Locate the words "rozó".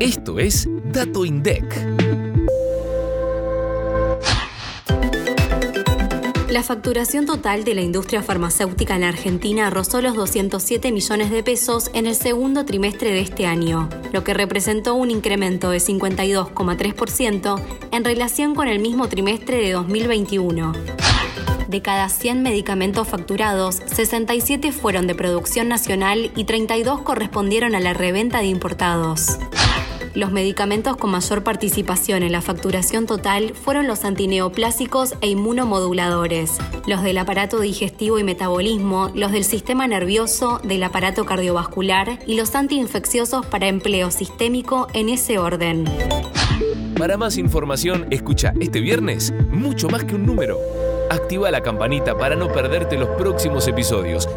9.70-10.00